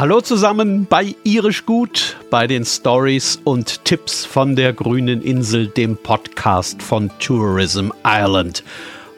Hallo 0.00 0.22
zusammen 0.22 0.86
bei 0.88 1.14
Irisch 1.24 1.66
Gut, 1.66 2.16
bei 2.30 2.46
den 2.46 2.64
Stories 2.64 3.38
und 3.44 3.84
Tipps 3.84 4.24
von 4.24 4.56
der 4.56 4.72
grünen 4.72 5.20
Insel, 5.20 5.66
dem 5.66 5.94
Podcast 5.98 6.80
von 6.80 7.10
Tourism 7.18 7.90
Ireland. 8.02 8.64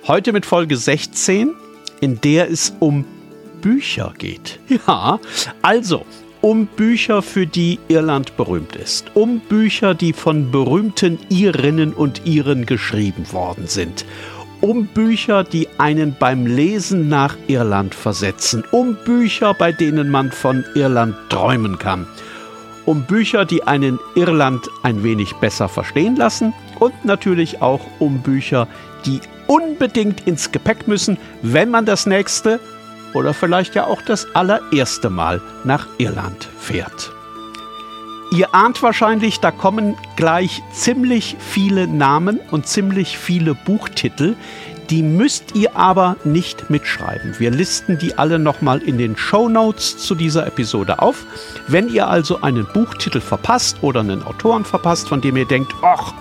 Heute 0.09 0.33
mit 0.33 0.45
Folge 0.45 0.77
16, 0.77 1.55
in 2.01 2.21
der 2.23 2.51
es 2.51 2.75
um 2.81 3.05
Bücher 3.61 4.13
geht. 4.19 4.59
Ja, 4.89 5.21
also 5.63 6.05
um 6.41 6.67
Bücher, 6.67 7.23
für 7.23 7.47
die 7.47 7.79
Irland 7.87 8.37
berühmt 8.37 8.75
ist, 8.75 9.15
um 9.15 9.39
Bücher, 9.39 9.95
die 9.95 10.13
von 10.13 10.51
berühmten 10.51 11.21
Irinnen 11.29 11.93
und 11.93 12.27
Iren 12.27 12.67
geschrieben 12.67 13.33
worden 13.33 13.69
sind, 13.69 14.05
um 14.63 14.87
Bücher, 14.87 15.45
die 15.45 15.69
einen 15.77 16.17
beim 16.19 16.47
Lesen 16.47 17.09
nach 17.09 17.37
Irland 17.49 17.95
versetzen, 17.95 18.65
um 18.71 18.97
Bücher, 19.05 19.53
bei 19.53 19.73
denen 19.73 20.09
man 20.11 20.33
von 20.33 20.65
Irland 20.75 21.15
träumen 21.29 21.79
kann, 21.79 22.07
um 22.87 23.03
Bücher, 23.03 23.45
die 23.45 23.65
einen 23.65 23.99
Irland 24.15 24.71
ein 24.83 25.03
wenig 25.03 25.35
besser 25.35 25.69
verstehen 25.69 26.17
lassen. 26.17 26.55
Und 26.79 27.05
natürlich 27.05 27.61
auch 27.61 27.81
um 27.99 28.23
Bücher, 28.23 28.67
die 29.05 29.21
unbedingt 29.47 30.27
ins 30.27 30.51
Gepäck 30.51 30.89
müssen, 30.89 31.19
wenn 31.43 31.71
man 31.71 31.85
das 31.85 32.07
nächste 32.07 32.59
oder 33.15 33.35
vielleicht 33.35 33.75
ja 33.75 33.87
auch 33.87 34.03
das 34.03 34.27
allererste 34.35 35.11
Mal 35.11 35.41
nach 35.65 35.87
Irland 35.99 36.49
fährt. 36.59 37.13
Ihr 38.33 38.55
ahnt 38.55 38.83
wahrscheinlich, 38.83 39.41
da 39.41 39.51
kommen 39.51 39.95
gleich 40.17 40.63
ziemlich 40.73 41.37
viele 41.39 41.87
Namen 41.87 42.41
und 42.51 42.67
ziemlich 42.67 43.19
viele 43.19 43.55
Buchtitel. 43.55 44.37
Die 44.89 45.03
müsst 45.03 45.55
ihr 45.55 45.77
aber 45.77 46.17
nicht 46.25 46.71
mitschreiben. 46.71 47.39
Wir 47.39 47.51
listen 47.51 47.99
die 47.99 48.17
alle 48.17 48.39
nochmal 48.39 48.81
in 48.81 48.97
den 48.97 49.19
Show 49.19 49.51
Notes 49.51 49.99
zu 49.99 50.15
dieser 50.15 50.47
Episode 50.47 51.03
auf. 51.03 51.27
Wenn 51.69 51.91
ihr 51.91 52.09
also 52.09 52.41
einen 52.41 52.67
Buchtitel 52.73 53.21
verpasst 53.21 53.77
oder 53.83 54.01
einen 54.01 54.23
Autoren 54.23 54.65
verpasst, 54.65 55.11
von 55.11 55.21
dem 55.21 55.37
ihr 55.37 55.47
denkt, 55.47 55.75
ach, 55.83 56.15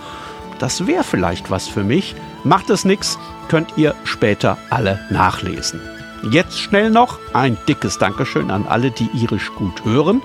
das 0.58 0.86
wäre 0.86 1.04
vielleicht 1.04 1.50
was 1.50 1.66
für 1.66 1.82
mich, 1.82 2.14
macht 2.44 2.68
es 2.68 2.84
nichts, 2.84 3.18
könnt 3.48 3.78
ihr 3.78 3.94
später 4.04 4.58
alle 4.68 5.00
nachlesen. 5.08 5.80
Jetzt 6.30 6.60
schnell 6.60 6.90
noch 6.90 7.18
ein 7.32 7.56
dickes 7.66 7.96
Dankeschön 7.96 8.50
an 8.50 8.66
alle, 8.68 8.90
die 8.90 9.08
irisch 9.14 9.50
gut 9.54 9.84
hören 9.86 10.20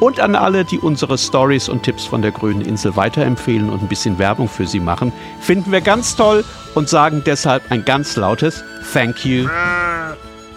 und 0.00 0.20
an 0.20 0.34
alle, 0.34 0.64
die 0.64 0.78
unsere 0.78 1.18
Stories 1.18 1.68
und 1.68 1.82
Tipps 1.82 2.04
von 2.04 2.22
der 2.22 2.32
grünen 2.32 2.60
Insel 2.60 2.96
weiterempfehlen 2.96 3.70
und 3.70 3.82
ein 3.82 3.88
bisschen 3.88 4.18
Werbung 4.18 4.48
für 4.48 4.66
sie 4.66 4.80
machen. 4.80 5.12
Finden 5.40 5.72
wir 5.72 5.80
ganz 5.80 6.16
toll 6.16 6.44
und 6.74 6.88
sagen 6.88 7.22
deshalb 7.24 7.70
ein 7.70 7.84
ganz 7.84 8.16
lautes 8.16 8.62
Thank 8.92 9.24
you. 9.24 9.48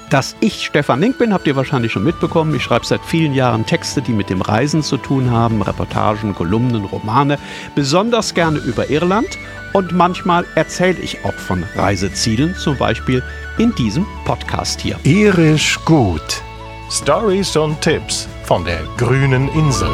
Dass 0.09 0.35
ich 0.39 0.65
Stefan 0.65 1.01
Link 1.01 1.19
bin, 1.19 1.33
habt 1.33 1.45
ihr 1.45 1.55
wahrscheinlich 1.55 1.91
schon 1.91 2.03
mitbekommen. 2.03 2.55
Ich 2.55 2.63
schreibe 2.63 2.85
seit 2.85 3.01
vielen 3.05 3.35
Jahren 3.35 3.65
Texte, 3.67 4.01
die 4.01 4.11
mit 4.11 4.31
dem 4.31 4.41
Reisen 4.41 4.81
zu 4.81 4.97
tun 4.97 5.29
haben, 5.29 5.61
Reportagen, 5.61 6.33
Kolumnen, 6.33 6.85
Romane, 6.85 7.37
besonders 7.75 8.33
gerne 8.33 8.57
über 8.57 8.89
Irland 8.89 9.27
und 9.73 9.91
manchmal 9.91 10.45
erzähle 10.55 10.99
ich 10.99 11.23
auch 11.25 11.33
von 11.33 11.63
Reisezielen, 11.75 12.55
zum 12.55 12.75
Beispiel 12.77 13.21
in 13.59 13.73
diesem 13.75 14.07
Podcast 14.25 14.81
hier. 14.81 14.97
Irisch 15.03 15.79
gut. 15.85 16.41
Stories 16.89 17.55
und 17.55 17.79
Tipps 17.81 18.27
von 18.49 18.65
der 18.65 18.81
grünen 18.97 19.47
Insel. 19.49 19.91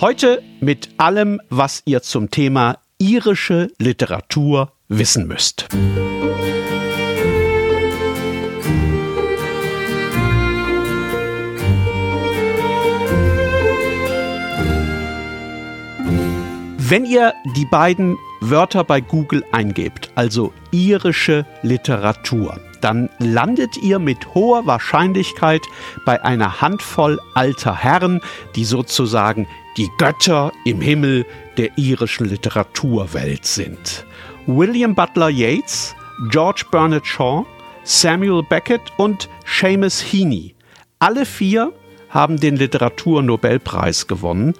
Heute 0.00 0.42
mit 0.62 0.88
allem, 0.96 1.42
was 1.50 1.82
ihr 1.84 2.00
zum 2.00 2.30
Thema 2.30 2.78
irische 2.96 3.70
Literatur 3.78 4.72
wissen 4.88 5.26
müsst. 5.28 5.68
Wenn 16.78 17.04
ihr 17.04 17.34
die 17.54 17.66
beiden 17.66 18.16
Wörter 18.50 18.84
bei 18.84 19.00
Google 19.00 19.44
eingebt, 19.52 20.10
also 20.14 20.52
irische 20.70 21.46
Literatur, 21.62 22.60
dann 22.80 23.08
landet 23.18 23.76
ihr 23.78 23.98
mit 23.98 24.34
hoher 24.34 24.66
Wahrscheinlichkeit 24.66 25.62
bei 26.04 26.22
einer 26.24 26.60
Handvoll 26.60 27.18
alter 27.34 27.74
Herren, 27.74 28.20
die 28.54 28.64
sozusagen 28.64 29.48
die 29.76 29.88
Götter 29.98 30.52
im 30.64 30.80
Himmel 30.80 31.26
der 31.56 31.76
irischen 31.76 32.28
Literaturwelt 32.28 33.46
sind. 33.46 34.04
William 34.46 34.94
Butler 34.94 35.28
Yeats, 35.28 35.96
George 36.30 36.64
Bernard 36.70 37.06
Shaw, 37.06 37.44
Samuel 37.82 38.42
Beckett 38.42 38.82
und 38.96 39.28
Seamus 39.44 40.00
Heaney. 40.00 40.54
Alle 40.98 41.26
vier 41.26 41.72
haben 42.10 42.38
den 42.38 42.56
Literaturnobelpreis 42.56 44.06
gewonnen 44.06 44.54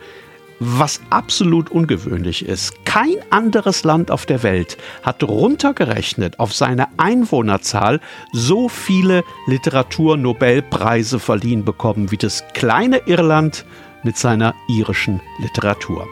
was 0.58 1.00
absolut 1.10 1.70
ungewöhnlich 1.70 2.44
ist. 2.44 2.84
Kein 2.84 3.16
anderes 3.30 3.84
Land 3.84 4.10
auf 4.10 4.26
der 4.26 4.42
Welt 4.42 4.76
hat 5.02 5.22
runtergerechnet 5.22 6.38
auf 6.38 6.54
seine 6.54 6.88
Einwohnerzahl 6.96 8.00
so 8.32 8.68
viele 8.68 9.22
Literaturnobelpreise 9.46 11.18
verliehen 11.18 11.64
bekommen 11.64 12.10
wie 12.10 12.16
das 12.16 12.44
kleine 12.54 13.02
Irland 13.06 13.64
mit 14.02 14.16
seiner 14.16 14.54
irischen 14.68 15.20
Literatur. 15.40 16.06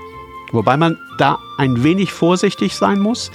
Wobei 0.53 0.77
man 0.77 0.99
da 1.19 1.39
ein 1.59 1.83
wenig 1.83 2.13
vorsichtig 2.13 2.75
sein 2.75 3.01
muss. 3.01 3.31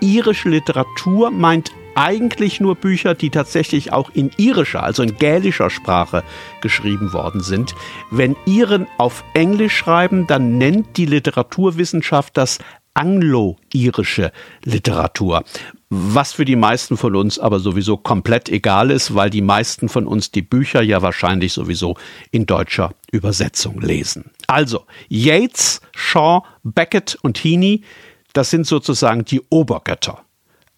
Irische 0.00 0.48
Literatur 0.48 1.30
meint 1.30 1.72
eigentlich 1.94 2.60
nur 2.60 2.74
Bücher, 2.74 3.14
die 3.14 3.30
tatsächlich 3.30 3.92
auch 3.92 4.10
in 4.14 4.30
irischer, 4.36 4.82
also 4.82 5.02
in 5.02 5.16
gälischer 5.16 5.70
Sprache 5.70 6.22
geschrieben 6.60 7.12
worden 7.12 7.40
sind. 7.40 7.74
Wenn 8.10 8.36
Iren 8.46 8.86
auf 8.98 9.24
Englisch 9.34 9.76
schreiben, 9.76 10.26
dann 10.26 10.58
nennt 10.58 10.96
die 10.96 11.06
Literaturwissenschaft 11.06 12.36
das 12.36 12.58
anglo-irische 12.94 14.32
Literatur. 14.64 15.44
Was 15.88 16.32
für 16.32 16.44
die 16.44 16.56
meisten 16.56 16.96
von 16.96 17.14
uns 17.16 17.38
aber 17.38 17.58
sowieso 17.58 17.96
komplett 17.96 18.48
egal 18.48 18.90
ist, 18.90 19.14
weil 19.14 19.30
die 19.30 19.42
meisten 19.42 19.88
von 19.88 20.06
uns 20.06 20.30
die 20.30 20.42
Bücher 20.42 20.82
ja 20.82 21.02
wahrscheinlich 21.02 21.52
sowieso 21.52 21.96
in 22.30 22.46
deutscher 22.46 22.94
Übersetzung 23.10 23.80
lesen. 23.80 24.30
Also 24.46 24.84
Yates, 25.08 25.80
Shaw, 25.94 26.42
Beckett 26.62 27.18
und 27.22 27.38
Heaney, 27.38 27.82
das 28.32 28.50
sind 28.50 28.66
sozusagen 28.66 29.24
die 29.24 29.42
Obergötter 29.50 30.24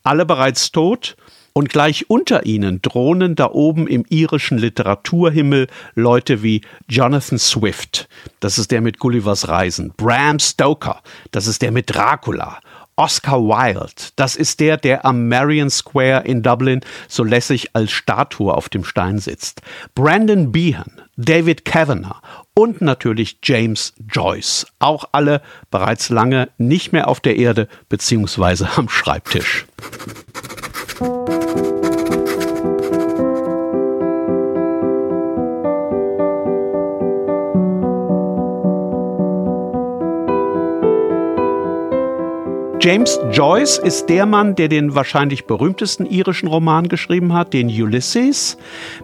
alle 0.04 0.24
bereits 0.24 0.70
tot, 0.70 1.16
und 1.54 1.68
gleich 1.68 2.10
unter 2.10 2.46
ihnen 2.46 2.82
drohnen 2.82 3.36
da 3.36 3.50
oben 3.50 3.86
im 3.86 4.04
irischen 4.08 4.58
Literaturhimmel 4.58 5.68
Leute 5.94 6.42
wie 6.42 6.62
Jonathan 6.88 7.38
Swift, 7.38 8.08
das 8.40 8.58
ist 8.58 8.72
der 8.72 8.80
mit 8.80 8.98
Gullivers 8.98 9.48
Reisen, 9.48 9.92
Bram 9.96 10.40
Stoker, 10.40 11.00
das 11.30 11.46
ist 11.46 11.62
der 11.62 11.70
mit 11.70 11.94
Dracula, 11.94 12.58
Oscar 12.96 13.40
Wilde, 13.40 14.10
das 14.16 14.36
ist 14.36 14.60
der, 14.60 14.76
der 14.76 15.04
am 15.04 15.28
Marion 15.28 15.70
Square 15.70 16.24
in 16.24 16.42
Dublin 16.42 16.80
so 17.08 17.24
lässig 17.24 17.70
als 17.74 17.90
Statue 17.90 18.54
auf 18.54 18.68
dem 18.68 18.84
Stein 18.84 19.18
sitzt. 19.18 19.62
Brandon 19.94 20.52
Behan, 20.52 21.02
David 21.16 21.64
Kavanagh 21.64 22.20
und 22.54 22.80
natürlich 22.80 23.38
James 23.42 23.94
Joyce. 24.08 24.66
Auch 24.78 25.04
alle 25.12 25.42
bereits 25.70 26.08
lange 26.08 26.48
nicht 26.58 26.92
mehr 26.92 27.08
auf 27.08 27.20
der 27.20 27.36
Erde 27.36 27.68
bzw. 27.88 28.66
am 28.76 28.88
Schreibtisch. 28.88 29.66
James 42.84 43.18
Joyce 43.32 43.78
ist 43.78 44.10
der 44.10 44.26
Mann, 44.26 44.56
der 44.56 44.68
den 44.68 44.94
wahrscheinlich 44.94 45.46
berühmtesten 45.46 46.04
irischen 46.04 46.48
Roman 46.48 46.86
geschrieben 46.86 47.32
hat, 47.32 47.54
den 47.54 47.68
Ulysses, 47.68 48.58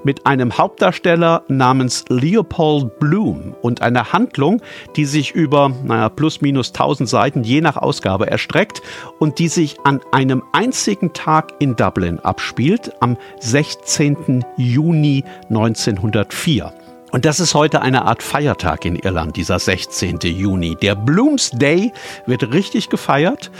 mit 0.04 0.26
einem 0.26 0.58
Hauptdarsteller 0.58 1.44
namens 1.48 2.04
Leopold 2.10 2.98
Bloom 2.98 3.54
und 3.62 3.80
einer 3.80 4.12
Handlung, 4.12 4.60
die 4.96 5.06
sich 5.06 5.30
über 5.30 5.70
naja, 5.82 6.10
plus 6.10 6.42
minus 6.42 6.74
1000 6.74 7.08
Seiten 7.08 7.42
je 7.42 7.62
nach 7.62 7.78
Ausgabe 7.78 8.30
erstreckt 8.30 8.82
und 9.18 9.38
die 9.38 9.48
sich 9.48 9.78
an 9.82 10.02
einem 10.12 10.42
einzigen 10.52 11.14
Tag 11.14 11.54
in 11.58 11.74
Dublin 11.74 12.18
abspielt, 12.18 12.92
am 13.00 13.16
16. 13.38 14.44
Juni 14.58 15.24
1904. 15.48 16.74
Und 17.12 17.24
das 17.24 17.40
ist 17.40 17.54
heute 17.54 17.82
eine 17.82 18.04
Art 18.04 18.22
Feiertag 18.22 18.84
in 18.84 18.94
Irland, 18.94 19.36
dieser 19.36 19.58
16. 19.58 20.18
Juni. 20.22 20.76
Der 20.76 20.94
Bloomsday 20.94 21.92
wird 22.26 22.52
richtig 22.52 22.88
gefeiert, 22.88 23.50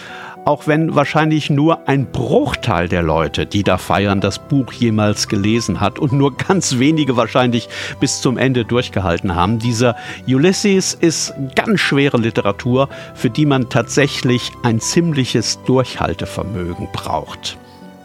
auch 0.45 0.69
wenn 0.69 0.95
wahrscheinlich 0.95 1.51
nur 1.51 1.89
ein 1.89 2.07
Bruchteil 2.13 2.89
der 2.89 3.03
Leute, 3.03 3.47
die 3.47 3.65
da 3.65 3.77
feiern, 3.77 4.21
das 4.21 4.39
Buch 4.39 4.73
jemals 4.73 5.27
gelesen 5.27 5.81
hat 5.81 5.99
und 5.99 6.13
nur 6.13 6.37
ganz 6.37 6.79
wenige 6.79 7.17
wahrscheinlich 7.17 7.69
bis 7.99 8.21
zum 8.21 8.39
Ende 8.39 8.65
durchgehalten 8.65 9.35
haben. 9.35 9.59
Dieser 9.59 9.97
Ulysses 10.29 10.95
ist 10.95 11.35
ganz 11.57 11.81
schwere 11.81 12.19
Literatur, 12.19 12.89
für 13.15 13.31
die 13.31 13.47
man 13.47 13.69
tatsächlich 13.69 14.53
ein 14.63 14.79
ziemliches 14.79 15.59
Durchhaltevermögen 15.65 16.89
braucht. 16.93 17.59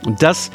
Und 0.05 0.21
das 0.21 0.51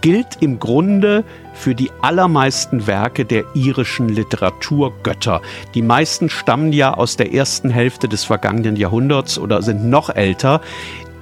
gilt 0.00 0.38
im 0.40 0.58
Grunde 0.58 1.24
für 1.60 1.74
die 1.74 1.90
allermeisten 2.00 2.86
Werke 2.86 3.26
der 3.26 3.44
irischen 3.54 4.08
Literaturgötter. 4.08 5.42
Die 5.74 5.82
meisten 5.82 6.30
stammen 6.30 6.72
ja 6.72 6.94
aus 6.94 7.16
der 7.16 7.34
ersten 7.34 7.68
Hälfte 7.68 8.08
des 8.08 8.24
vergangenen 8.24 8.76
Jahrhunderts 8.76 9.38
oder 9.38 9.62
sind 9.62 9.84
noch 9.84 10.08
älter 10.08 10.60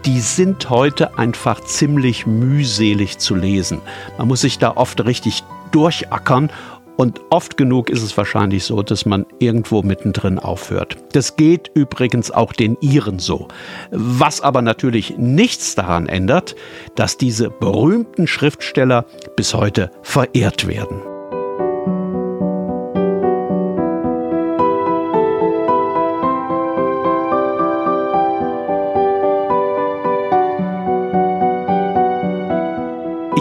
die 0.04 0.20
sind 0.20 0.70
heute 0.70 1.18
einfach 1.18 1.60
ziemlich 1.60 2.24
mühselig 2.24 3.18
zu 3.18 3.34
lesen. 3.34 3.80
Man 4.16 4.28
muss 4.28 4.42
sich 4.42 4.58
da 4.58 4.76
oft 4.76 5.04
richtig 5.04 5.42
durchackern 5.72 6.50
und 6.98 7.20
oft 7.30 7.56
genug 7.56 7.90
ist 7.90 8.02
es 8.02 8.16
wahrscheinlich 8.16 8.64
so, 8.64 8.82
dass 8.82 9.06
man 9.06 9.24
irgendwo 9.38 9.82
mittendrin 9.82 10.40
aufhört. 10.40 10.96
Das 11.12 11.36
geht 11.36 11.70
übrigens 11.72 12.32
auch 12.32 12.52
den 12.52 12.76
Iren 12.80 13.20
so. 13.20 13.46
Was 13.92 14.40
aber 14.40 14.62
natürlich 14.62 15.16
nichts 15.16 15.76
daran 15.76 16.08
ändert, 16.08 16.56
dass 16.96 17.16
diese 17.16 17.50
berühmten 17.50 18.26
Schriftsteller 18.26 19.06
bis 19.36 19.54
heute 19.54 19.92
verehrt 20.02 20.66
werden. 20.66 21.07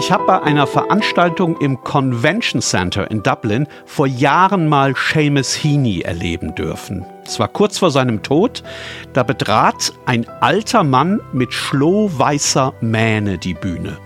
Ich 0.08 0.12
habe 0.14 0.24
bei 0.24 0.40
einer 0.40 0.66
Veranstaltung 0.66 1.60
im 1.60 1.84
Convention 1.84 2.62
Center 2.62 3.10
in 3.10 3.22
Dublin 3.22 3.66
vor 3.84 4.06
Jahren 4.06 4.66
mal 4.66 4.94
Seamus 4.96 5.52
Heaney 5.62 6.00
erleben 6.00 6.54
dürfen. 6.54 7.04
Es 7.26 7.38
war 7.38 7.48
kurz 7.48 7.76
vor 7.76 7.90
seinem 7.90 8.22
Tod. 8.22 8.62
Da 9.12 9.22
betrat 9.22 9.92
ein 10.06 10.26
alter 10.40 10.82
Mann 10.82 11.20
mit 11.34 11.52
schlohweißer 11.52 12.72
Mähne 12.80 13.36
die 13.36 13.52
Bühne. 13.52 13.98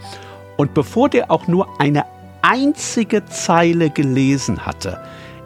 Und 0.56 0.74
bevor 0.74 1.08
der 1.08 1.30
auch 1.30 1.46
nur 1.46 1.68
eine 1.78 2.04
einzige 2.42 3.24
Zeile 3.26 3.88
gelesen 3.88 4.66
hatte, 4.66 5.00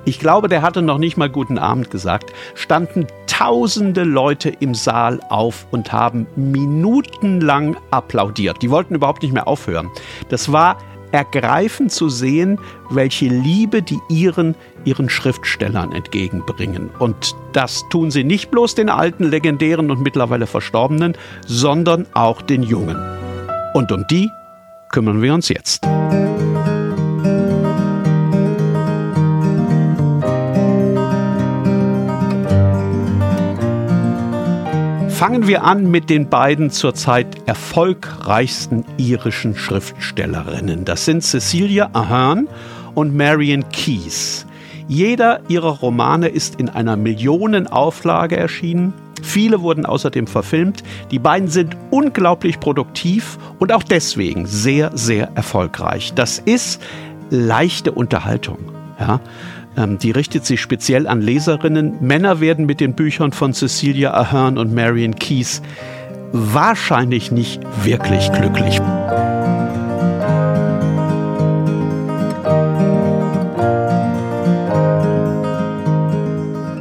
ich 0.06 0.20
glaube, 0.20 0.48
der 0.48 0.62
hatte 0.62 0.82
noch 0.82 0.98
nicht 0.98 1.16
mal 1.16 1.28
guten 1.28 1.58
Abend 1.58 1.90
gesagt, 1.90 2.32
standen 2.54 3.06
tausende 3.26 4.04
Leute 4.04 4.50
im 4.60 4.74
Saal 4.74 5.20
auf 5.28 5.66
und 5.72 5.92
haben 5.92 6.26
minutenlang 6.36 7.76
applaudiert. 7.90 8.62
Die 8.62 8.70
wollten 8.70 8.94
überhaupt 8.94 9.22
nicht 9.22 9.34
mehr 9.34 9.48
aufhören. 9.48 9.90
Das 10.28 10.52
war 10.52 10.78
ergreifend 11.12 11.92
zu 11.92 12.08
sehen, 12.08 12.58
welche 12.88 13.26
Liebe 13.26 13.82
die 13.82 13.98
Iren 14.08 14.54
ihren 14.84 15.08
Schriftstellern 15.08 15.90
entgegenbringen. 15.90 16.90
Und 17.00 17.34
das 17.52 17.84
tun 17.90 18.12
sie 18.12 18.22
nicht 18.22 18.52
bloß 18.52 18.76
den 18.76 18.88
alten, 18.88 19.24
legendären 19.24 19.90
und 19.90 20.00
mittlerweile 20.00 20.46
Verstorbenen, 20.46 21.16
sondern 21.44 22.06
auch 22.14 22.40
den 22.42 22.62
Jungen. 22.62 22.96
Und 23.74 23.90
um 23.90 24.06
die 24.08 24.30
kümmern 24.90 25.20
wir 25.20 25.34
uns 25.34 25.48
jetzt. 25.48 25.84
Fangen 35.16 35.46
wir 35.46 35.64
an 35.64 35.90
mit 35.90 36.10
den 36.10 36.28
beiden 36.28 36.70
zurzeit 36.70 37.48
erfolgreichsten 37.48 38.84
irischen 38.98 39.56
Schriftstellerinnen. 39.56 40.84
Das 40.84 41.06
sind 41.06 41.22
Cecilia 41.22 41.88
Ahern 41.94 42.48
und 42.94 43.16
Marion 43.16 43.66
Keyes. 43.70 44.44
Jeder 44.88 45.40
ihrer 45.48 45.78
Romane 45.78 46.28
ist 46.28 46.56
in 46.56 46.68
einer 46.68 46.98
Millionenauflage 46.98 48.36
erschienen. 48.36 48.92
Viele 49.22 49.62
wurden 49.62 49.86
außerdem 49.86 50.26
verfilmt. 50.26 50.82
Die 51.10 51.18
beiden 51.18 51.48
sind 51.48 51.78
unglaublich 51.90 52.60
produktiv 52.60 53.38
und 53.58 53.72
auch 53.72 53.84
deswegen 53.84 54.44
sehr, 54.44 54.90
sehr 54.94 55.30
erfolgreich. 55.34 56.12
Das 56.12 56.40
ist 56.40 56.82
leichte 57.30 57.90
Unterhaltung. 57.90 58.58
Ja? 59.00 59.20
Ähm, 59.76 59.98
die 59.98 60.10
richtet 60.10 60.46
sich 60.46 60.60
speziell 60.60 61.06
an 61.06 61.20
Leserinnen. 61.20 61.96
Männer 62.00 62.40
werden 62.40 62.66
mit 62.66 62.80
den 62.80 62.94
Büchern 62.94 63.32
von 63.32 63.52
Cecilia 63.52 64.12
Ahern 64.14 64.58
und 64.58 64.74
Marion 64.74 65.14
Keyes 65.14 65.62
wahrscheinlich 66.32 67.30
nicht 67.30 67.60
wirklich 67.84 68.30
glücklich. 68.32 68.80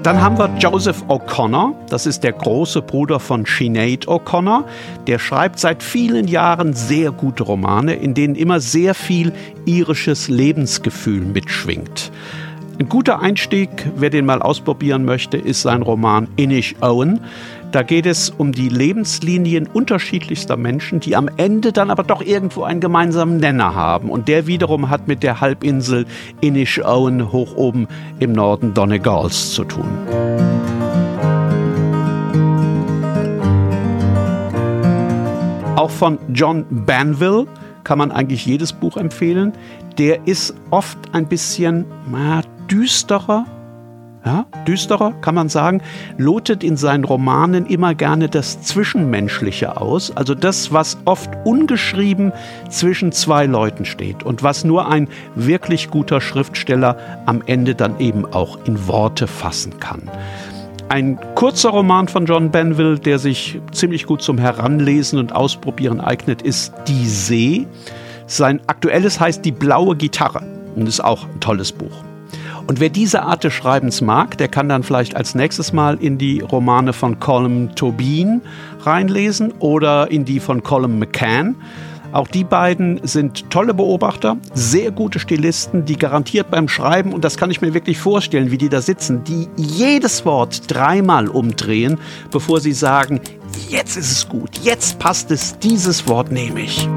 Dann 0.04 0.22
haben 0.22 0.38
wir 0.38 0.56
Joseph 0.60 1.04
O'Connor, 1.08 1.74
das 1.90 2.06
ist 2.06 2.24
der 2.24 2.34
große 2.34 2.84
Bruder 2.84 3.20
von 3.20 3.44
Sinead 3.44 4.08
O'Connor. 4.08 4.64
Der 5.08 5.18
schreibt 5.18 5.58
seit 5.58 5.82
vielen 5.82 6.28
Jahren 6.28 6.74
sehr 6.74 7.12
gute 7.12 7.42
Romane, 7.42 7.96
in 7.96 8.14
denen 8.14 8.36
immer 8.36 8.60
sehr 8.60 8.94
viel 8.94 9.34
irisches 9.66 10.28
Lebensgefühl 10.28 11.22
mitschwingt. 11.22 12.12
Ein 12.78 12.90
guter 12.90 13.22
Einstieg, 13.22 13.70
wer 13.96 14.10
den 14.10 14.26
mal 14.26 14.42
ausprobieren 14.42 15.06
möchte, 15.06 15.38
ist 15.38 15.62
sein 15.62 15.82
Roman 15.82 16.28
Inish 16.36 16.76
Owen. 16.82 17.22
Da 17.72 17.84
geht 17.84 18.06
es 18.06 18.30
um 18.30 18.52
die 18.52 18.68
Lebenslinien 18.68 19.66
unterschiedlichster 19.66 20.58
Menschen, 20.58 21.00
die 21.00 21.16
am 21.16 21.30
Ende 21.38 21.72
dann 21.72 21.90
aber 21.90 22.04
doch 22.04 22.22
irgendwo 22.22 22.64
einen 22.64 22.82
gemeinsamen 22.82 23.38
Nenner 23.38 23.76
haben. 23.76 24.10
Und 24.10 24.28
der 24.28 24.46
wiederum 24.46 24.90
hat 24.90 25.08
mit 25.08 25.24
der 25.24 25.40
Halbinsel 25.40 26.06
Inish 26.42 26.84
Owen 26.84 27.32
hoch 27.32 27.56
oben 27.56 27.88
im 28.20 28.34
Norden 28.34 28.74
Donegals 28.74 29.54
zu 29.54 29.64
tun. 29.64 29.88
Auch 35.78 35.92
von 35.92 36.20
John 36.34 36.66
Banville 36.70 37.48
kann 37.86 37.98
man 37.98 38.12
eigentlich 38.12 38.46
jedes 38.46 38.74
Buch 38.74 38.98
empfehlen. 38.98 39.54
Der 39.98 40.28
ist 40.28 40.54
oft 40.72 40.98
ein 41.14 41.28
bisschen 41.28 41.86
na, 42.12 42.42
düsterer, 42.70 43.46
ja, 44.26 44.46
düsterer 44.68 45.14
kann 45.22 45.36
man 45.36 45.48
sagen, 45.48 45.82
lotet 46.18 46.64
in 46.64 46.76
seinen 46.76 47.06
Romanen 47.06 47.66
immer 47.66 47.96
gerne 47.96 48.28
das 48.28 48.62
Zwischenmenschliche 48.62 49.80
aus, 49.80 50.16
also 50.16 50.36
das, 50.36 50.74
was 50.74 50.98
oft 51.06 51.30
ungeschrieben 51.46 52.34
zwischen 52.70 53.14
zwei 53.14 53.46
Leuten 53.46 53.86
steht 53.86 54.24
und 54.24 54.44
was 54.44 54.66
nur 54.66 54.90
ein 54.92 55.08
wirklich 55.36 55.90
guter 55.92 56.20
Schriftsteller 56.20 56.98
am 57.26 57.42
Ende 57.46 57.76
dann 57.76 58.00
eben 58.00 58.26
auch 58.26 58.58
in 58.66 58.88
Worte 58.88 59.28
fassen 59.28 59.80
kann. 59.80 60.10
Ein 60.90 61.18
kurzer 61.36 61.70
Roman 61.70 62.08
von 62.08 62.26
John 62.26 62.52
Benville, 62.52 63.00
der 63.00 63.18
sich 63.18 63.60
ziemlich 63.72 64.06
gut 64.06 64.22
zum 64.22 64.38
Heranlesen 64.38 65.20
und 65.20 65.34
Ausprobieren 65.34 66.02
eignet, 66.02 66.42
ist 66.42 66.74
Die 66.88 67.08
See. 67.08 67.68
Sein 68.28 68.62
aktuelles 68.68 69.20
heißt 69.20 69.46
Die 69.46 69.52
blaue 69.52 69.96
Gitarre 69.96 70.42
und 70.76 70.88
ist 70.88 71.04
auch 71.04 71.26
ein 71.26 71.40
tolles 71.40 71.72
Buch. 71.72 72.04
Und 72.68 72.80
wer 72.80 72.90
diese 72.90 73.22
Art 73.22 73.44
des 73.44 73.54
Schreibens 73.54 74.02
mag, 74.02 74.38
der 74.38 74.48
kann 74.48 74.68
dann 74.68 74.82
vielleicht 74.82 75.16
als 75.16 75.36
nächstes 75.36 75.72
Mal 75.72 75.98
in 76.02 76.18
die 76.18 76.40
Romane 76.40 76.94
von 76.94 77.20
Colm 77.20 77.76
Tobin 77.76 78.42
reinlesen 78.82 79.54
oder 79.60 80.10
in 80.10 80.26
die 80.26 80.40
von 80.40 80.64
Colm 80.64 80.98
McCann. 80.98 81.56
Auch 82.12 82.28
die 82.28 82.44
beiden 82.46 83.06
sind 83.06 83.50
tolle 83.50 83.74
Beobachter, 83.74 84.38
sehr 84.54 84.90
gute 84.90 85.20
Stilisten, 85.20 85.86
die 85.86 85.98
garantiert 85.98 86.50
beim 86.50 86.70
Schreiben, 86.70 87.12
und 87.12 87.26
das 87.26 87.36
kann 87.36 87.52
ich 87.52 87.62
mir 87.62 87.74
wirklich 87.74 87.98
vorstellen, 88.00 88.52
wie 88.52 88.58
die 88.58 88.70
da 88.70 88.82
sitzen, 88.82 89.24
die 89.26 89.50
jedes 89.58 90.26
Wort 90.26 90.72
dreimal 90.74 91.28
umdrehen, 91.28 92.00
bevor 92.32 92.62
sie 92.62 92.72
sagen, 92.72 93.20
jetzt 93.68 93.98
ist 93.98 94.12
es 94.12 94.30
gut, 94.30 94.52
jetzt 94.64 94.98
passt 94.98 95.30
es, 95.30 95.60
dieses 95.60 96.08
Wort 96.08 96.32
nehme 96.32 96.62
ich. 96.62 96.88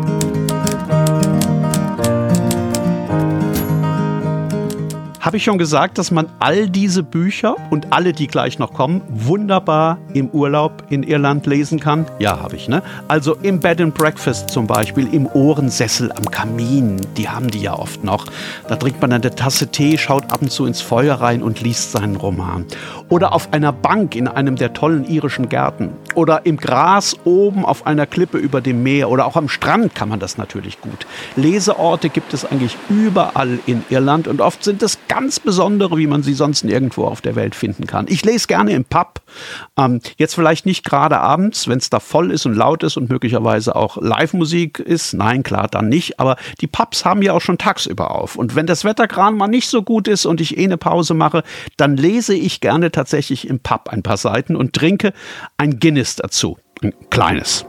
Habe 5.28 5.36
ich 5.36 5.44
schon 5.44 5.58
gesagt, 5.58 5.98
dass 5.98 6.10
man 6.10 6.26
all 6.38 6.70
diese 6.70 7.02
Bücher 7.02 7.56
und 7.68 7.92
alle, 7.92 8.14
die 8.14 8.28
gleich 8.28 8.58
noch 8.58 8.72
kommen, 8.72 9.02
wunderbar 9.10 9.98
im 10.14 10.30
Urlaub 10.30 10.84
in 10.88 11.02
Irland 11.02 11.44
lesen 11.44 11.78
kann? 11.78 12.06
Ja, 12.18 12.40
habe 12.40 12.56
ich, 12.56 12.66
ne? 12.66 12.82
Also 13.08 13.34
im 13.42 13.60
Bed 13.60 13.82
and 13.82 13.92
Breakfast 13.92 14.48
zum 14.48 14.66
Beispiel, 14.66 15.06
im 15.12 15.26
Ohrensessel 15.26 16.10
am 16.12 16.30
Kamin, 16.30 17.06
die 17.18 17.28
haben 17.28 17.50
die 17.50 17.60
ja 17.60 17.78
oft 17.78 18.04
noch. 18.04 18.24
Da 18.68 18.76
trinkt 18.76 19.02
man 19.02 19.12
eine 19.12 19.30
Tasse 19.34 19.66
Tee, 19.66 19.98
schaut 19.98 20.32
ab 20.32 20.40
und 20.40 20.50
zu 20.50 20.64
ins 20.64 20.80
Feuer 20.80 21.16
rein 21.16 21.42
und 21.42 21.60
liest 21.60 21.92
seinen 21.92 22.16
Roman. 22.16 22.64
Oder 23.10 23.34
auf 23.34 23.52
einer 23.52 23.72
Bank 23.72 24.16
in 24.16 24.28
einem 24.28 24.56
der 24.56 24.72
tollen 24.72 25.04
irischen 25.04 25.50
Gärten. 25.50 25.90
Oder 26.14 26.46
im 26.46 26.56
Gras 26.56 27.14
oben 27.24 27.66
auf 27.66 27.86
einer 27.86 28.06
Klippe 28.06 28.38
über 28.38 28.62
dem 28.62 28.82
Meer. 28.82 29.10
Oder 29.10 29.26
auch 29.26 29.36
am 29.36 29.50
Strand 29.50 29.94
kann 29.94 30.08
man 30.08 30.20
das 30.20 30.38
natürlich 30.38 30.80
gut. 30.80 31.06
Leseorte 31.36 32.08
gibt 32.08 32.32
es 32.32 32.46
eigentlich 32.46 32.78
überall 32.88 33.58
in 33.66 33.84
Irland 33.90 34.26
und 34.26 34.40
oft 34.40 34.64
sind 34.64 34.82
es 34.82 34.98
ganz 35.06 35.17
ganz 35.18 35.40
besondere, 35.40 35.98
wie 35.98 36.06
man 36.06 36.22
sie 36.22 36.32
sonst 36.32 36.62
nirgendwo 36.62 37.04
auf 37.04 37.20
der 37.20 37.34
Welt 37.34 37.56
finden 37.56 37.88
kann. 37.88 38.06
Ich 38.08 38.24
lese 38.24 38.46
gerne 38.46 38.70
im 38.72 38.84
Pub. 38.84 39.20
Ähm, 39.76 40.00
jetzt 40.16 40.36
vielleicht 40.36 40.64
nicht 40.64 40.84
gerade 40.84 41.18
abends, 41.18 41.66
wenn 41.66 41.78
es 41.78 41.90
da 41.90 41.98
voll 41.98 42.30
ist 42.30 42.46
und 42.46 42.54
laut 42.54 42.84
ist 42.84 42.96
und 42.96 43.10
möglicherweise 43.10 43.74
auch 43.74 43.96
Live-Musik 44.00 44.78
ist. 44.78 45.14
Nein, 45.14 45.42
klar, 45.42 45.66
dann 45.66 45.88
nicht. 45.88 46.20
Aber 46.20 46.36
die 46.60 46.68
Pubs 46.68 47.04
haben 47.04 47.22
ja 47.22 47.32
auch 47.32 47.40
schon 47.40 47.58
tagsüber 47.58 48.12
auf. 48.12 48.36
Und 48.36 48.54
wenn 48.54 48.66
das 48.66 48.84
Wetter 48.84 49.08
gerade 49.08 49.34
mal 49.34 49.48
nicht 49.48 49.68
so 49.68 49.82
gut 49.82 50.06
ist 50.06 50.24
und 50.24 50.40
ich 50.40 50.56
eh 50.56 50.64
eine 50.64 50.78
Pause 50.78 51.14
mache, 51.14 51.42
dann 51.76 51.96
lese 51.96 52.34
ich 52.34 52.60
gerne 52.60 52.92
tatsächlich 52.92 53.48
im 53.48 53.58
Pub 53.58 53.88
ein 53.88 54.04
paar 54.04 54.18
Seiten 54.18 54.54
und 54.54 54.72
trinke 54.72 55.12
ein 55.56 55.80
Guinness 55.80 56.14
dazu. 56.14 56.58
Ein 56.80 56.92
kleines. 57.10 57.66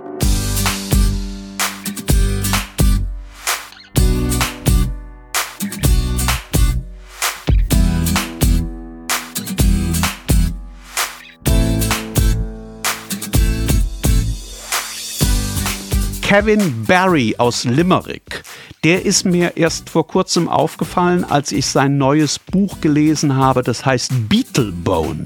Kevin 16.29 16.85
Barry 16.85 17.33
aus 17.39 17.63
Limerick, 17.63 18.43
der 18.83 19.03
ist 19.03 19.25
mir 19.25 19.57
erst 19.57 19.89
vor 19.89 20.05
kurzem 20.05 20.47
aufgefallen, 20.47 21.23
als 21.23 21.51
ich 21.51 21.65
sein 21.65 21.97
neues 21.97 22.37
Buch 22.37 22.81
gelesen 22.81 23.35
habe, 23.35 23.63
das 23.63 23.83
heißt 23.83 24.11
Beetlebone. 24.29 25.25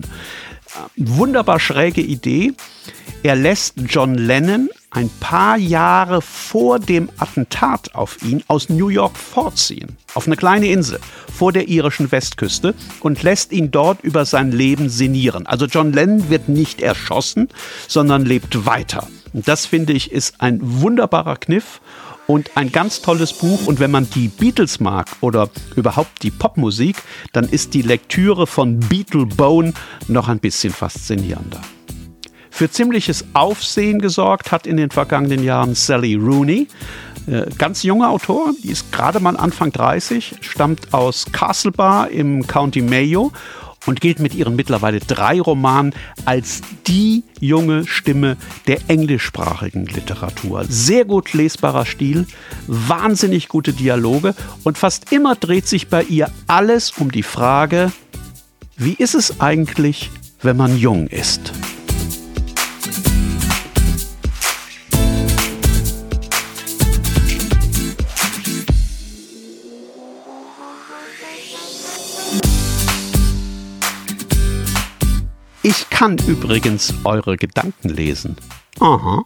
Wunderbar 0.95 1.59
schräge 1.59 1.99
Idee. 1.99 2.53
Er 3.21 3.35
lässt 3.35 3.73
John 3.89 4.15
Lennon 4.15 4.69
ein 4.91 5.09
paar 5.19 5.57
Jahre 5.57 6.21
vor 6.21 6.79
dem 6.79 7.09
Attentat 7.17 7.93
auf 7.95 8.23
ihn 8.23 8.41
aus 8.47 8.69
New 8.69 8.87
York 8.87 9.17
vorziehen, 9.17 9.97
auf 10.13 10.27
eine 10.27 10.37
kleine 10.37 10.67
Insel 10.67 11.01
vor 11.29 11.51
der 11.51 11.67
irischen 11.67 12.13
Westküste 12.13 12.75
und 13.01 13.23
lässt 13.23 13.51
ihn 13.51 13.71
dort 13.71 14.01
über 14.05 14.23
sein 14.23 14.53
Leben 14.53 14.87
sinnieren. 14.87 15.47
Also 15.47 15.65
John 15.65 15.91
Lennon 15.91 16.29
wird 16.29 16.47
nicht 16.47 16.79
erschossen, 16.79 17.49
sondern 17.89 18.23
lebt 18.23 18.65
weiter. 18.65 19.05
Und 19.33 19.47
das 19.47 19.65
finde 19.65 19.93
ich 19.93 20.11
ist 20.11 20.41
ein 20.41 20.59
wunderbarer 20.61 21.37
Kniff 21.37 21.81
und 22.27 22.51
ein 22.55 22.71
ganz 22.71 23.01
tolles 23.01 23.33
Buch. 23.33 23.67
Und 23.67 23.79
wenn 23.79 23.91
man 23.91 24.09
die 24.09 24.27
Beatles 24.27 24.79
mag 24.79 25.07
oder 25.21 25.49
überhaupt 25.75 26.23
die 26.23 26.31
Popmusik, 26.31 26.97
dann 27.33 27.45
ist 27.45 27.73
die 27.73 27.81
Lektüre 27.81 28.47
von 28.47 28.79
Beetlebone 28.79 29.73
noch 30.07 30.29
ein 30.29 30.39
bisschen 30.39 30.73
faszinierender. 30.73 31.61
Für 32.51 32.69
ziemliches 32.69 33.25
Aufsehen 33.33 33.99
gesorgt 33.99 34.51
hat 34.51 34.67
in 34.67 34.77
den 34.77 34.91
vergangenen 34.91 35.43
Jahren 35.43 35.73
Sally 35.73 36.13
Rooney. 36.13 36.67
Äh, 37.25 37.45
ganz 37.57 37.81
junger 37.81 38.11
Autor, 38.11 38.53
die 38.63 38.69
ist 38.69 38.91
gerade 38.91 39.19
mal 39.19 39.35
Anfang 39.37 39.71
30, 39.71 40.35
stammt 40.41 40.93
aus 40.93 41.25
Castlebar 41.31 42.09
im 42.11 42.45
County 42.45 42.81
Mayo 42.81 43.31
und 43.85 44.01
gilt 44.01 44.19
mit 44.19 44.35
ihren 44.35 44.55
mittlerweile 44.55 44.99
drei 44.99 45.39
Romanen 45.39 45.93
als 46.25 46.61
die 46.87 47.23
junge 47.39 47.85
Stimme 47.85 48.37
der 48.67 48.79
englischsprachigen 48.87 49.85
Literatur. 49.85 50.65
Sehr 50.67 51.05
gut 51.05 51.33
lesbarer 51.33 51.85
Stil, 51.85 52.25
wahnsinnig 52.67 53.47
gute 53.47 53.73
Dialoge 53.73 54.35
und 54.63 54.77
fast 54.77 55.11
immer 55.11 55.35
dreht 55.35 55.67
sich 55.67 55.87
bei 55.87 56.03
ihr 56.03 56.29
alles 56.47 56.91
um 56.91 57.11
die 57.11 57.23
Frage, 57.23 57.91
wie 58.77 58.93
ist 58.93 59.15
es 59.15 59.39
eigentlich, 59.39 60.09
wenn 60.41 60.57
man 60.57 60.77
jung 60.77 61.07
ist? 61.07 61.53
Kann 76.03 76.17
übrigens 76.27 76.93
eure 77.05 77.37
Gedanken 77.37 77.87
lesen. 77.87 78.35
Aha. 78.81 79.23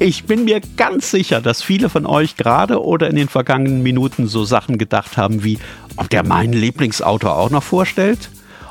Ich 0.00 0.24
bin 0.24 0.46
mir 0.46 0.60
ganz 0.76 1.12
sicher, 1.12 1.40
dass 1.40 1.62
viele 1.62 1.88
von 1.88 2.06
euch 2.06 2.36
gerade 2.36 2.82
oder 2.82 3.08
in 3.08 3.14
den 3.14 3.28
vergangenen 3.28 3.84
Minuten 3.84 4.26
so 4.26 4.44
Sachen 4.44 4.78
gedacht 4.78 5.16
haben 5.16 5.44
wie, 5.44 5.60
ob 5.94 6.10
der 6.10 6.26
meinen 6.26 6.54
Lieblingsautor 6.54 7.38
auch 7.38 7.50
noch 7.50 7.62
vorstellt, 7.62 8.30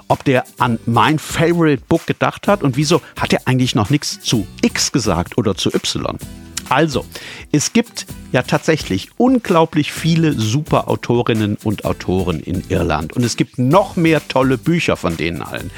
ob 0.10 0.26
der 0.26 0.44
an 0.60 0.78
mein 0.86 1.20
Favorite 1.20 1.84
Book 1.88 2.06
gedacht 2.06 2.50
hat 2.50 2.64
und 2.64 2.76
wieso 2.76 3.02
hat 3.18 3.32
er 3.32 3.48
eigentlich 3.48 3.76
noch 3.76 3.90
nichts 3.90 4.20
zu 4.20 4.46
X 4.62 4.92
gesagt 4.92 5.38
oder 5.38 5.56
zu 5.56 5.70
Y. 5.74 6.18
Also, 6.72 7.04
es 7.52 7.74
gibt 7.74 8.06
ja 8.32 8.44
tatsächlich 8.44 9.10
unglaublich 9.18 9.92
viele 9.92 10.32
super 10.32 10.88
Autorinnen 10.88 11.58
und 11.62 11.84
Autoren 11.84 12.40
in 12.40 12.64
Irland 12.70 13.12
und 13.12 13.26
es 13.26 13.36
gibt 13.36 13.60
noch 13.60 13.98
mehr 13.98 14.26
tolle 14.30 14.58
Bücher 14.58 14.96
von 14.96 15.18
denen 15.18 15.42
allen. 15.42 15.70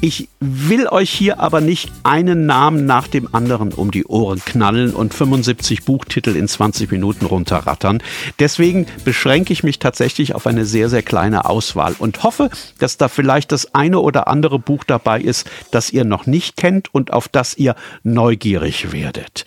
Ich 0.00 0.28
will 0.38 0.86
euch 0.86 1.10
hier 1.10 1.40
aber 1.40 1.60
nicht 1.60 1.90
einen 2.04 2.46
Namen 2.46 2.86
nach 2.86 3.08
dem 3.08 3.34
anderen 3.34 3.72
um 3.72 3.90
die 3.90 4.04
Ohren 4.04 4.40
knallen 4.44 4.94
und 4.94 5.12
75 5.12 5.84
Buchtitel 5.84 6.36
in 6.36 6.46
20 6.46 6.92
Minuten 6.92 7.26
runterrattern. 7.26 8.00
Deswegen 8.38 8.86
beschränke 9.04 9.52
ich 9.52 9.64
mich 9.64 9.80
tatsächlich 9.80 10.36
auf 10.36 10.46
eine 10.46 10.66
sehr, 10.66 10.88
sehr 10.88 11.02
kleine 11.02 11.46
Auswahl 11.46 11.96
und 11.98 12.22
hoffe, 12.22 12.48
dass 12.78 12.96
da 12.96 13.08
vielleicht 13.08 13.50
das 13.50 13.74
eine 13.74 13.98
oder 13.98 14.28
andere 14.28 14.60
Buch 14.60 14.84
dabei 14.84 15.20
ist, 15.20 15.50
das 15.72 15.90
ihr 15.90 16.04
noch 16.04 16.26
nicht 16.26 16.56
kennt 16.56 16.94
und 16.94 17.12
auf 17.12 17.26
das 17.26 17.56
ihr 17.56 17.74
neugierig 18.04 18.92
werdet. 18.92 19.44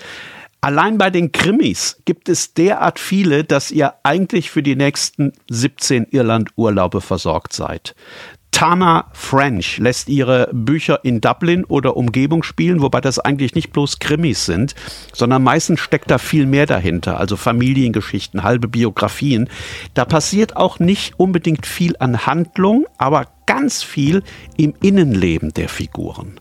Allein 0.63 0.99
bei 0.99 1.09
den 1.09 1.31
Krimis 1.31 2.03
gibt 2.05 2.29
es 2.29 2.53
derart 2.53 2.99
viele, 2.99 3.43
dass 3.43 3.71
ihr 3.71 3.95
eigentlich 4.03 4.51
für 4.51 4.61
die 4.61 4.75
nächsten 4.75 5.33
17 5.49 6.05
Irland-Urlaube 6.11 7.01
versorgt 7.01 7.53
seid. 7.53 7.95
Tana 8.51 9.05
French 9.13 9.79
lässt 9.79 10.07
ihre 10.07 10.49
Bücher 10.53 10.99
in 11.03 11.19
Dublin 11.19 11.65
oder 11.65 11.97
Umgebung 11.97 12.43
spielen, 12.43 12.81
wobei 12.81 13.01
das 13.01 13.17
eigentlich 13.17 13.55
nicht 13.55 13.71
bloß 13.71 13.97
Krimis 13.97 14.45
sind, 14.45 14.75
sondern 15.13 15.41
meistens 15.41 15.79
steckt 15.79 16.11
da 16.11 16.19
viel 16.19 16.45
mehr 16.45 16.67
dahinter, 16.67 17.19
also 17.19 17.37
Familiengeschichten, 17.37 18.43
halbe 18.43 18.67
Biografien. 18.67 19.49
Da 19.95 20.05
passiert 20.05 20.57
auch 20.57 20.77
nicht 20.77 21.19
unbedingt 21.19 21.65
viel 21.65 21.95
an 21.97 22.27
Handlung, 22.27 22.85
aber 22.99 23.25
ganz 23.47 23.81
viel 23.81 24.21
im 24.57 24.75
Innenleben 24.79 25.53
der 25.53 25.69
Figuren. 25.69 26.39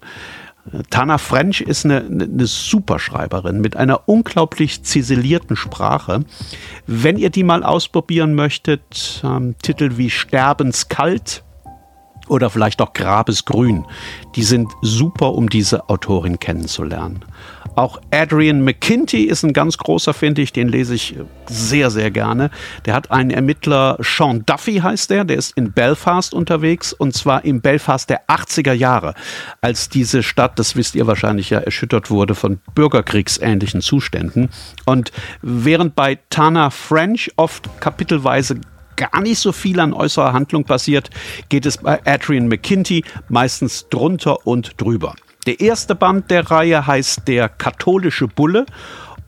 Tana 0.91 1.19
French 1.19 1.61
ist 1.61 1.85
eine, 1.85 2.05
eine 2.05 2.47
Superschreiberin 2.47 3.61
mit 3.61 3.77
einer 3.77 4.09
unglaublich 4.09 4.83
ziselierten 4.83 5.57
Sprache. 5.57 6.25
Wenn 6.87 7.17
ihr 7.17 7.31
die 7.31 7.45
mal 7.45 7.63
ausprobieren 7.63 8.35
möchtet, 8.35 9.23
ähm, 9.25 9.57
Titel 9.63 9.97
wie 9.97 10.11
Sterbenskalt 10.11 11.43
oder 12.31 12.51
vielleicht 12.51 12.81
auch 12.81 12.93
Grabesgrün, 12.93 13.85
die 14.37 14.43
sind 14.43 14.71
super, 14.83 15.33
um 15.33 15.49
diese 15.49 15.89
Autorin 15.89 16.39
kennenzulernen. 16.39 17.25
Auch 17.77 18.01
Adrian 18.11 18.63
McKinty 18.63 19.25
ist 19.25 19.45
ein 19.45 19.53
ganz 19.53 19.79
großer, 19.79 20.13
finde 20.13 20.43
ich. 20.43 20.53
Den 20.53 20.69
lese 20.69 20.95
ich 20.95 21.17
sehr, 21.49 21.91
sehr 21.91 22.11
gerne. 22.11 22.51
Der 22.85 22.95
hat 22.95 23.11
einen 23.11 23.31
Ermittler, 23.31 23.97
Sean 24.01 24.45
Duffy 24.45 24.79
heißt 24.79 25.11
der. 25.11 25.25
Der 25.25 25.37
ist 25.37 25.57
in 25.57 25.73
Belfast 25.73 26.35
unterwegs 26.35 26.93
und 26.93 27.15
zwar 27.15 27.45
im 27.45 27.61
Belfast 27.61 28.11
der 28.11 28.27
80er 28.27 28.73
Jahre, 28.73 29.15
als 29.61 29.89
diese 29.89 30.23
Stadt, 30.23 30.59
das 30.59 30.77
wisst 30.77 30.95
ihr 30.95 31.07
wahrscheinlich 31.07 31.51
ja, 31.51 31.61
erschüttert 31.61 32.11
wurde 32.11 32.35
von 32.35 32.59
bürgerkriegsähnlichen 32.75 33.81
Zuständen. 33.81 34.51
Und 34.85 35.13
während 35.43 35.95
bei 35.95 36.19
Tana 36.29 36.71
French 36.71 37.33
oft 37.37 37.69
kapitelweise 37.81 38.61
gar 38.97 39.21
nicht 39.21 39.39
so 39.39 39.53
viel 39.53 39.81
an 39.81 39.93
äußerer 39.93 40.33
Handlung 40.33 40.65
passiert, 40.65 41.11
geht 41.49 41.67
es 41.67 41.79
bei 41.79 42.01
Adrian 42.05 42.49
McKinty 42.49 43.05
meistens 43.29 43.89
drunter 43.89 44.47
und 44.47 44.81
drüber. 44.81 45.15
Der 45.47 45.61
erste 45.61 45.95
Band 45.95 46.31
der 46.31 46.51
Reihe 46.51 46.87
heißt 46.87 47.27
Der 47.27 47.49
katholische 47.49 48.29
Bulle. 48.29 48.67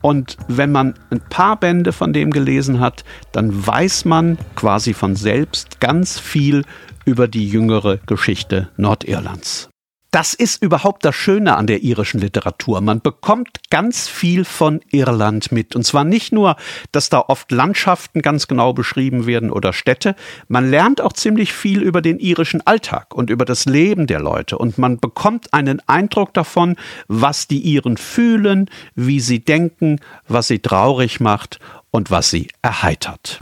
Und 0.01 0.37
wenn 0.47 0.71
man 0.71 0.95
ein 1.11 1.21
paar 1.21 1.57
Bände 1.57 1.93
von 1.93 2.11
dem 2.11 2.31
gelesen 2.31 2.79
hat, 2.79 3.03
dann 3.31 3.65
weiß 3.65 4.05
man 4.05 4.37
quasi 4.55 4.93
von 4.93 5.15
selbst 5.15 5.79
ganz 5.79 6.19
viel 6.19 6.65
über 7.05 7.27
die 7.27 7.47
jüngere 7.47 7.97
Geschichte 8.05 8.69
Nordirlands. 8.75 9.69
Das 10.13 10.35
ist 10.35 10.61
überhaupt 10.61 11.05
das 11.05 11.15
Schöne 11.15 11.57
an 11.57 11.65
der 11.65 11.81
irischen 11.81 12.19
Literatur. 12.19 12.81
Man 12.81 13.01
bekommt 13.01 13.49
ganz 13.71 14.07
viel 14.07 14.45
von 14.45 14.79
Irland 14.91 15.51
mit. 15.51 15.75
Und 15.75 15.85
zwar 15.87 16.03
nicht 16.03 16.31
nur, 16.31 16.55
dass 16.91 17.09
da 17.09 17.17
oft 17.27 17.51
Landschaften 17.51 18.21
ganz 18.21 18.47
genau 18.47 18.73
beschrieben 18.73 19.25
werden 19.25 19.49
oder 19.49 19.73
Städte. 19.73 20.15
Man 20.47 20.69
lernt 20.69 21.01
auch 21.01 21.13
ziemlich 21.13 21.51
viel 21.51 21.81
über 21.81 22.03
den 22.03 22.19
irischen 22.19 22.61
Alltag 22.67 23.15
und 23.15 23.31
über 23.31 23.43
das 23.43 23.65
Leben 23.65 24.05
der 24.05 24.19
Leute. 24.19 24.59
Und 24.59 24.77
man 24.77 24.99
bekommt 24.99 25.51
einen 25.51 25.81
Eindruck 25.87 26.31
davon, 26.35 26.75
was 27.07 27.47
die 27.47 27.61
Iren 27.61 27.97
fühlen, 27.97 28.69
wie 28.93 29.19
sie 29.19 29.39
denken, 29.39 29.99
was 30.27 30.47
sie 30.47 30.59
traurig 30.59 31.21
macht 31.21 31.59
und 31.89 32.11
was 32.11 32.29
sie 32.29 32.49
erheitert. 32.61 33.39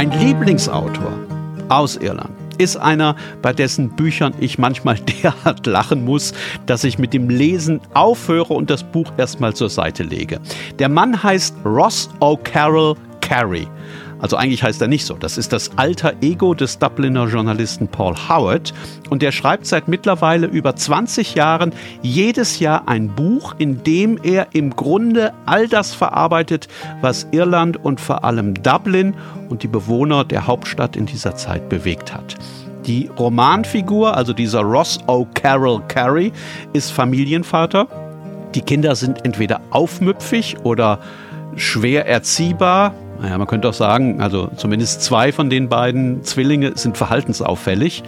Mein 0.00 0.18
Lieblingsautor 0.18 1.12
aus 1.68 1.98
Irland 1.98 2.30
ist 2.56 2.78
einer, 2.78 3.16
bei 3.42 3.52
dessen 3.52 3.90
Büchern 3.90 4.32
ich 4.40 4.56
manchmal 4.58 4.98
derart 5.22 5.66
lachen 5.66 6.06
muss, 6.06 6.32
dass 6.64 6.84
ich 6.84 6.98
mit 6.98 7.12
dem 7.12 7.28
Lesen 7.28 7.82
aufhöre 7.92 8.54
und 8.54 8.70
das 8.70 8.82
Buch 8.82 9.12
erstmal 9.18 9.52
zur 9.52 9.68
Seite 9.68 10.02
lege. 10.02 10.40
Der 10.78 10.88
Mann 10.88 11.22
heißt 11.22 11.54
Ross 11.66 12.08
O'Carroll 12.20 12.96
Carey. 13.20 13.68
Also 14.20 14.36
eigentlich 14.36 14.62
heißt 14.62 14.80
er 14.82 14.88
nicht 14.88 15.06
so. 15.06 15.14
Das 15.14 15.38
ist 15.38 15.52
das 15.52 15.70
alter 15.76 16.14
Ego 16.20 16.54
des 16.54 16.78
Dubliner 16.78 17.26
Journalisten 17.26 17.88
Paul 17.88 18.14
Howard. 18.28 18.72
Und 19.08 19.22
der 19.22 19.32
schreibt 19.32 19.66
seit 19.66 19.88
mittlerweile 19.88 20.46
über 20.46 20.76
20 20.76 21.34
Jahren 21.34 21.72
jedes 22.02 22.60
Jahr 22.60 22.88
ein 22.88 23.08
Buch, 23.14 23.54
in 23.58 23.82
dem 23.82 24.18
er 24.22 24.48
im 24.52 24.76
Grunde 24.76 25.32
all 25.46 25.68
das 25.68 25.94
verarbeitet, 25.94 26.68
was 27.00 27.26
Irland 27.30 27.82
und 27.82 28.00
vor 28.00 28.24
allem 28.24 28.54
Dublin 28.54 29.14
und 29.48 29.62
die 29.62 29.68
Bewohner 29.68 30.24
der 30.24 30.46
Hauptstadt 30.46 30.96
in 30.96 31.06
dieser 31.06 31.34
Zeit 31.36 31.68
bewegt 31.68 32.12
hat. 32.12 32.36
Die 32.86 33.10
Romanfigur, 33.18 34.16
also 34.16 34.32
dieser 34.32 34.60
Ross 34.60 35.00
O'Carroll 35.06 35.86
Carey, 35.88 36.32
ist 36.72 36.90
Familienvater. 36.90 37.86
Die 38.54 38.62
Kinder 38.62 38.96
sind 38.96 39.24
entweder 39.24 39.60
aufmüpfig 39.70 40.56
oder 40.62 40.98
schwer 41.56 42.06
erziehbar, 42.06 42.94
Naja, 43.20 43.36
man 43.36 43.46
könnte 43.46 43.68
auch 43.68 43.74
sagen, 43.74 44.22
also 44.22 44.50
zumindest 44.56 45.02
zwei 45.02 45.30
von 45.30 45.50
den 45.50 45.68
beiden 45.68 46.24
Zwillinge 46.24 46.72
sind 46.76 46.96
verhaltensauffällig. 46.96 48.02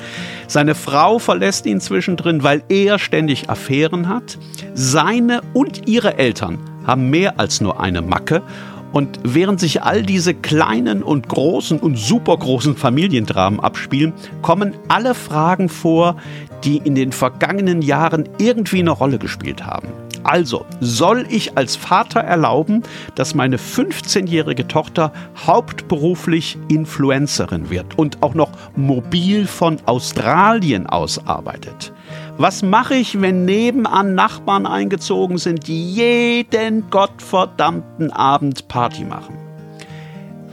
Seine 0.46 0.74
Frau 0.74 1.18
verlässt 1.18 1.66
ihn 1.66 1.82
zwischendrin, 1.82 2.42
weil 2.42 2.62
er 2.70 2.98
ständig 2.98 3.50
Affären 3.50 4.08
hat. 4.08 4.38
Seine 4.72 5.42
und 5.52 5.86
ihre 5.86 6.16
Eltern 6.16 6.58
haben 6.86 7.10
mehr 7.10 7.38
als 7.38 7.60
nur 7.60 7.78
eine 7.78 8.00
Macke. 8.00 8.42
Und 8.92 9.20
während 9.22 9.60
sich 9.60 9.82
all 9.82 10.02
diese 10.02 10.34
kleinen 10.34 11.02
und 11.02 11.28
großen 11.28 11.78
und 11.78 11.98
supergroßen 11.98 12.76
Familiendramen 12.76 13.60
abspielen, 13.60 14.14
kommen 14.40 14.74
alle 14.88 15.14
Fragen 15.14 15.68
vor, 15.68 16.16
die 16.64 16.78
in 16.78 16.94
den 16.94 17.12
vergangenen 17.12 17.82
Jahren 17.82 18.28
irgendwie 18.38 18.80
eine 18.80 18.90
Rolle 18.90 19.18
gespielt 19.18 19.66
haben. 19.66 19.88
Also, 20.24 20.64
soll 20.80 21.26
ich 21.28 21.56
als 21.56 21.76
Vater 21.76 22.20
erlauben, 22.20 22.82
dass 23.14 23.34
meine 23.34 23.56
15-jährige 23.56 24.68
Tochter 24.68 25.12
hauptberuflich 25.46 26.56
Influencerin 26.68 27.70
wird 27.70 27.98
und 27.98 28.22
auch 28.22 28.34
noch 28.34 28.50
mobil 28.76 29.46
von 29.46 29.78
Australien 29.86 30.86
aus 30.86 31.26
arbeitet? 31.26 31.92
Was 32.38 32.62
mache 32.62 32.94
ich, 32.94 33.20
wenn 33.20 33.44
nebenan 33.44 34.14
Nachbarn 34.14 34.66
eingezogen 34.66 35.38
sind, 35.38 35.66
die 35.66 35.92
jeden 35.92 36.88
gottverdammten 36.90 38.10
Abend 38.10 38.68
Party 38.68 39.04
machen? 39.04 39.41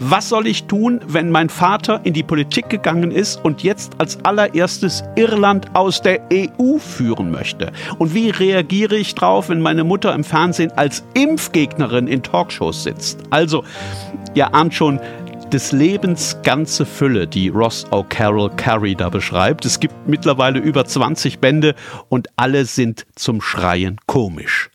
Was 0.01 0.29
soll 0.29 0.47
ich 0.47 0.63
tun, 0.63 1.01
wenn 1.07 1.29
mein 1.29 1.49
Vater 1.49 1.99
in 2.05 2.13
die 2.13 2.23
Politik 2.23 2.69
gegangen 2.69 3.11
ist 3.11 3.43
und 3.43 3.63
jetzt 3.63 3.93
als 3.97 4.23
allererstes 4.23 5.03
Irland 5.17 5.75
aus 5.75 6.01
der 6.01 6.21
EU 6.31 6.77
führen 6.77 7.31
möchte? 7.31 7.73
Und 7.97 8.13
wie 8.13 8.29
reagiere 8.29 8.95
ich 8.95 9.13
drauf, 9.13 9.49
wenn 9.49 9.59
meine 9.59 9.83
Mutter 9.83 10.15
im 10.15 10.23
Fernsehen 10.23 10.71
als 10.77 11.03
Impfgegnerin 11.15 12.07
in 12.07 12.23
Talkshows 12.23 12.83
sitzt? 12.83 13.23
Also, 13.29 13.65
ihr 14.35 14.55
ahnt 14.55 14.73
schon, 14.73 15.01
des 15.51 15.71
Lebens 15.73 16.37
ganze 16.43 16.85
Fülle, 16.85 17.27
die 17.27 17.49
Ross 17.49 17.85
O'Carroll 17.91 18.55
Carey 18.55 18.95
da 18.95 19.09
beschreibt. 19.09 19.65
Es 19.65 19.79
gibt 19.79 20.07
mittlerweile 20.07 20.59
über 20.59 20.85
20 20.85 21.39
Bände 21.39 21.75
und 22.07 22.27
alle 22.37 22.65
sind 22.65 23.05
zum 23.15 23.41
Schreien 23.41 23.99
komisch. 24.05 24.69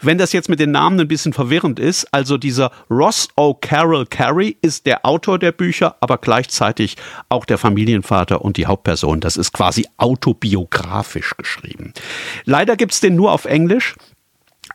Wenn 0.00 0.18
das 0.18 0.32
jetzt 0.32 0.48
mit 0.48 0.60
den 0.60 0.70
Namen 0.70 1.00
ein 1.00 1.08
bisschen 1.08 1.32
verwirrend 1.32 1.78
ist, 1.78 2.06
also 2.12 2.38
dieser 2.38 2.70
Ross 2.90 3.28
O'Carroll 3.36 4.06
Carey 4.06 4.56
ist 4.62 4.86
der 4.86 5.04
Autor 5.04 5.38
der 5.38 5.52
Bücher, 5.52 5.96
aber 6.00 6.18
gleichzeitig 6.18 6.96
auch 7.28 7.44
der 7.44 7.58
Familienvater 7.58 8.42
und 8.42 8.56
die 8.56 8.66
Hauptperson. 8.66 9.20
Das 9.20 9.36
ist 9.36 9.52
quasi 9.52 9.86
autobiografisch 9.96 11.36
geschrieben. 11.36 11.92
Leider 12.44 12.76
gibt 12.76 12.92
es 12.92 13.00
den 13.00 13.16
nur 13.16 13.32
auf 13.32 13.44
Englisch. 13.44 13.96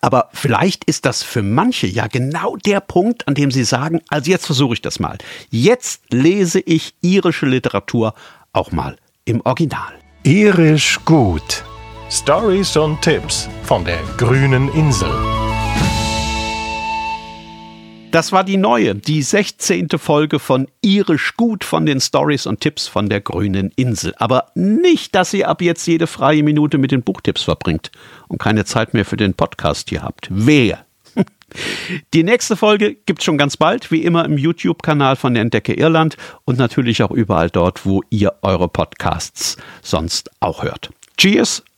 Aber 0.01 0.29
vielleicht 0.33 0.83
ist 0.85 1.05
das 1.05 1.23
für 1.23 1.43
manche 1.43 1.87
ja 1.87 2.07
genau 2.07 2.57
der 2.57 2.81
Punkt, 2.81 3.27
an 3.27 3.35
dem 3.35 3.51
sie 3.51 3.63
sagen, 3.63 4.01
also 4.09 4.29
jetzt 4.31 4.45
versuche 4.45 4.73
ich 4.73 4.81
das 4.81 4.99
mal. 4.99 5.17
Jetzt 5.49 6.01
lese 6.11 6.59
ich 6.59 6.95
irische 7.01 7.45
Literatur 7.45 8.13
auch 8.51 8.71
mal 8.71 8.97
im 9.23 9.41
Original. 9.41 9.93
Irisch 10.23 10.99
gut. 11.05 11.63
Stories 12.13 12.77
und 12.77 13.01
Tipps 13.01 13.49
von 13.63 13.83
der 13.83 13.97
grünen 14.17 14.71
Insel. 14.75 15.09
Das 18.11 18.31
war 18.31 18.43
die 18.43 18.57
neue, 18.57 18.93
die 18.93 19.23
16. 19.23 19.87
Folge 19.97 20.37
von 20.37 20.67
Irisch 20.81 21.35
gut 21.35 21.63
von 21.63 21.87
den 21.87 21.99
Stories 21.99 22.45
und 22.45 22.61
Tipps 22.61 22.87
von 22.87 23.09
der 23.09 23.19
grünen 23.19 23.71
Insel. 23.77 24.13
Aber 24.19 24.51
nicht, 24.53 25.15
dass 25.15 25.33
ihr 25.33 25.49
ab 25.49 25.63
jetzt 25.63 25.87
jede 25.87 26.05
freie 26.05 26.43
Minute 26.43 26.77
mit 26.77 26.91
den 26.91 27.01
Buchtipps 27.01 27.41
verbringt 27.41 27.89
und 28.27 28.37
keine 28.37 28.63
Zeit 28.63 28.93
mehr 28.93 29.05
für 29.05 29.17
den 29.17 29.33
Podcast 29.33 29.89
hier 29.89 30.03
habt. 30.03 30.27
Wer? 30.29 30.85
Die 32.13 32.23
nächste 32.23 32.55
Folge 32.55 32.93
gibt's 32.93 33.23
schon 33.23 33.39
ganz 33.39 33.57
bald, 33.57 33.89
wie 33.89 34.03
immer 34.03 34.23
im 34.23 34.37
YouTube-Kanal 34.37 35.15
von 35.15 35.33
der 35.33 35.41
Entdecke 35.41 35.73
Irland 35.73 36.15
und 36.45 36.59
natürlich 36.59 37.01
auch 37.01 37.11
überall 37.11 37.49
dort, 37.49 37.87
wo 37.87 38.03
ihr 38.11 38.35
eure 38.43 38.67
Podcasts 38.67 39.57
sonst 39.81 40.29
auch 40.41 40.61
hört. 40.61 40.91
Cheers 41.17 41.63